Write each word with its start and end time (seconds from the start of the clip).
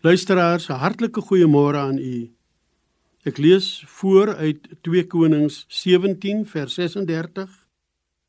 Luisteraars, 0.00 0.68
'n 0.68 0.78
hartlike 0.78 1.20
goeiemôre 1.20 1.76
aan 1.76 1.98
u. 1.98 2.30
Ek 3.24 3.36
lees 3.38 3.82
voor 3.86 4.34
uit 4.34 4.68
2 4.80 5.06
Konings 5.06 5.64
17 5.68 6.46
vers 6.46 6.74
36. 6.74 7.68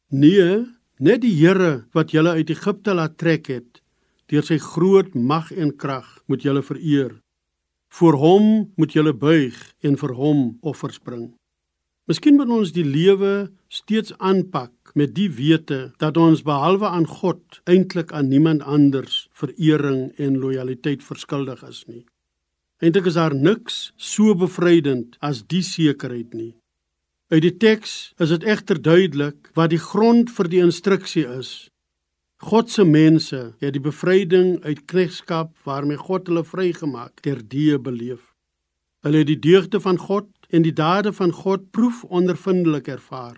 Nee, 0.08 0.66
net 0.98 1.22
die 1.22 1.36
Here 1.36 1.86
wat 1.92 2.12
julle 2.12 2.30
uit 2.30 2.50
Egipte 2.50 2.94
laat 2.94 3.18
trek 3.18 3.48
het, 3.48 3.84
deur 4.26 4.44
sy 4.44 4.58
groot 4.58 5.14
mag 5.14 5.52
en 5.52 5.76
krag, 5.76 6.24
moet 6.26 6.42
julle 6.42 6.64
vereer. 6.64 7.22
Voor 7.94 8.14
hom 8.14 8.74
moet 8.76 8.94
julle 8.94 9.14
buig 9.14 9.74
en 9.80 9.98
vir 9.98 10.14
hom 10.14 10.58
offers 10.62 10.98
bring. 10.98 11.39
Miskien 12.10 12.40
moet 12.40 12.50
ons 12.50 12.72
die 12.74 12.84
lewe 12.88 13.52
steeds 13.70 14.16
aanpak 14.18 14.96
met 14.98 15.12
die 15.14 15.28
wete 15.30 15.92
dat 16.02 16.16
ons 16.18 16.40
behalwe 16.42 16.90
aan 16.90 17.06
God 17.06 17.60
eintlik 17.70 18.10
aan 18.18 18.32
niemand 18.32 18.64
anders 18.66 19.28
verering 19.38 20.08
en 20.18 20.40
lojaliteit 20.42 21.04
verskuldig 21.06 21.62
is 21.68 21.84
nie. 21.86 22.02
Eintlik 22.82 23.12
is 23.12 23.20
daar 23.20 23.36
niks 23.38 23.92
so 23.94 24.34
bevrydend 24.34 25.20
as 25.22 25.44
die 25.54 25.62
sekerheid 25.62 26.34
nie. 26.34 26.56
Uit 27.30 27.44
die 27.46 27.54
teks 27.62 28.16
is 28.18 28.34
dit 28.34 28.48
egter 28.56 28.82
duidelik 28.82 29.52
wat 29.54 29.70
die 29.70 29.84
grond 29.84 30.34
vir 30.34 30.50
die 30.50 30.64
instruksie 30.66 31.28
is. 31.30 31.70
God 32.42 32.74
se 32.74 32.88
mense 32.90 33.44
het 33.62 33.78
die 33.78 33.86
bevryding 33.86 34.64
uit 34.66 34.88
knegskap 34.90 35.54
waarmee 35.62 36.02
God 36.02 36.26
hulle 36.32 36.42
vrygemaak 36.42 37.22
ter 37.22 37.46
die 37.46 37.78
beleef. 37.78 38.29
Hulle 39.06 39.22
het 39.24 39.30
die 39.30 39.40
deugde 39.40 39.80
van 39.80 39.98
God 39.98 40.28
en 40.50 40.66
die 40.66 40.74
dade 40.76 41.14
van 41.14 41.32
God 41.32 41.70
proef 41.72 42.04
ondervindelik 42.04 42.88
ervaar. 42.88 43.38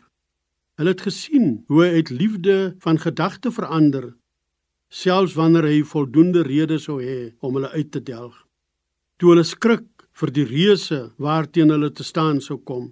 Hulle 0.79 0.95
het 0.95 1.05
gesien 1.05 1.63
hoe 1.67 1.83
hy 1.83 1.91
uit 2.01 2.09
liefde 2.09 2.57
van 2.79 2.97
gedagte 2.97 3.51
verander 3.51 4.13
selfs 4.91 5.37
wanneer 5.39 5.65
hy 5.69 5.83
voldoende 5.87 6.43
redes 6.43 6.85
sou 6.89 6.99
hê 6.99 7.31
om 7.39 7.55
hulle 7.55 7.71
uit 7.71 7.91
te 7.95 8.01
delg. 8.03 8.35
Toe 9.17 9.31
hulle 9.31 9.47
skrik 9.47 9.87
vir 10.19 10.33
die 10.35 10.47
reuse 10.49 10.99
waarteen 11.21 11.71
hulle 11.71 11.91
te 11.95 12.03
staan 12.03 12.41
sou 12.43 12.59
kom. 12.59 12.91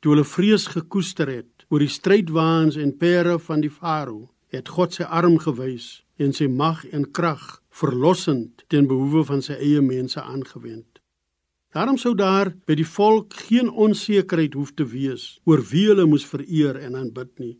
Toe 0.00 0.14
hulle 0.14 0.24
vrees 0.24 0.64
gekoester 0.72 1.28
het 1.28 1.66
oor 1.68 1.84
die 1.84 1.92
strydwaans 1.92 2.78
en 2.80 2.96
pere 2.96 3.36
van 3.38 3.60
die 3.60 3.72
farao, 3.72 4.30
het 4.48 4.70
God 4.72 4.96
sy 4.96 5.04
arm 5.04 5.36
gewys 5.42 6.06
en 6.16 6.32
sy 6.32 6.48
mag 6.48 6.86
en 6.88 7.04
krag 7.12 7.58
verlossend 7.68 8.64
teen 8.72 8.88
behoewe 8.88 9.26
van 9.28 9.44
sy 9.44 9.58
eie 9.60 9.82
mense 9.84 10.22
aangewend. 10.22 10.97
Daarom 11.76 11.98
sou 12.00 12.14
daar 12.16 12.54
by 12.64 12.78
die 12.78 12.86
volk 12.88 13.34
geen 13.44 13.68
onsekerheid 13.68 14.54
hoef 14.56 14.70
te 14.72 14.86
wees 14.88 15.34
oor 15.44 15.60
wie 15.68 15.84
hulle 15.90 16.06
moes 16.08 16.24
vereer 16.24 16.78
en 16.80 16.96
aanbid 16.96 17.32
nie. 17.42 17.56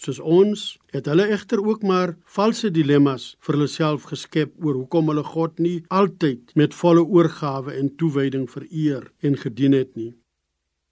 Soos 0.00 0.18
ons 0.18 0.64
het 0.90 1.06
hulle 1.06 1.28
egter 1.30 1.60
ook 1.62 1.84
maar 1.86 2.16
valse 2.34 2.72
dilemmas 2.74 3.36
vir 3.44 3.54
hulle 3.54 3.68
self 3.70 4.08
geskep 4.10 4.56
oor 4.64 4.80
hoekom 4.80 5.12
hulle 5.12 5.22
God 5.22 5.60
nie 5.62 5.76
altyd 5.94 6.56
met 6.58 6.74
volle 6.74 7.04
oorgawe 7.04 7.76
en 7.76 7.92
toewyding 8.00 8.48
vereer 8.50 9.06
en 9.22 9.38
gedien 9.38 9.78
het 9.78 9.94
nie. 9.94 10.14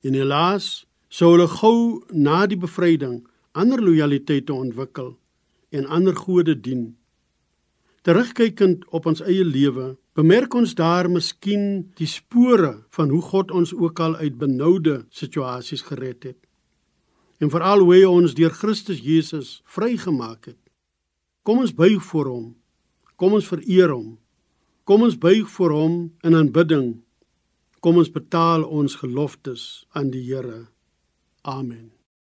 En 0.07 0.15
helaas 0.15 0.87
sou 1.09 1.33
hulle 1.35 1.49
gou 1.59 2.05
na 2.13 2.45
die 2.47 2.61
bevryding 2.61 3.25
ander 3.59 3.83
lojaliteite 3.83 4.55
ontwikkel 4.55 5.17
en 5.75 5.91
ander 5.91 6.15
gode 6.15 6.55
dien. 6.55 6.93
Terugkykend 8.07 8.87
op 8.95 9.11
ons 9.11 9.25
eie 9.27 9.45
lewe 9.45 9.97
Bemerk 10.19 10.51
ons 10.59 10.73
daar 10.75 11.07
miskien 11.07 11.93
die 11.95 12.09
spore 12.11 12.73
van 12.91 13.13
hoe 13.15 13.21
God 13.23 13.53
ons 13.55 13.71
ook 13.71 14.01
al 14.03 14.17
uit 14.19 14.35
benoude 14.39 15.05
situasies 15.15 15.85
gered 15.87 16.25
het. 16.27 16.39
En 17.39 17.53
veral 17.55 17.85
hoe 17.85 17.93
hy 17.95 18.01
ons 18.09 18.35
deur 18.35 18.51
Christus 18.51 18.99
Jesus 18.99 19.61
vrygemaak 19.63 20.49
het. 20.51 20.59
Kom 21.47 21.63
ons 21.63 21.71
buig 21.71 22.03
voor 22.11 22.33
hom. 22.33 22.49
Kom 23.15 23.37
ons 23.39 23.47
vereer 23.47 23.95
hom. 23.95 24.17
Kom 24.83 25.07
ons 25.07 25.15
buig 25.15 25.47
voor 25.55 25.77
hom 25.77 25.95
in 26.27 26.35
aanbidding. 26.35 26.97
Kom 27.79 28.03
ons 28.03 28.11
betaal 28.11 28.67
ons 28.67 28.99
geloftes 28.99 29.87
aan 29.95 30.11
die 30.11 30.25
Here. 30.27 30.67
Amen. 31.47 31.98